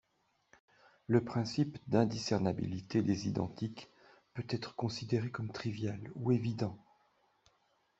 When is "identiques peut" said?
3.27-4.47